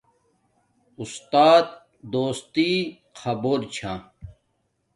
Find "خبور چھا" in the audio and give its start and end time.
3.19-3.93